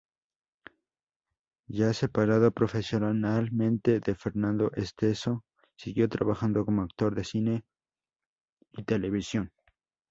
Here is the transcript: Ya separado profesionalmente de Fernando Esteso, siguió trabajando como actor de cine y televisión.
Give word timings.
Ya 1.67 1.93
separado 1.93 2.49
profesionalmente 2.49 3.99
de 3.99 4.15
Fernando 4.15 4.71
Esteso, 4.73 5.45
siguió 5.77 6.09
trabajando 6.09 6.65
como 6.65 6.81
actor 6.81 7.13
de 7.13 7.23
cine 7.23 7.65
y 8.71 8.81
televisión. 8.83 9.51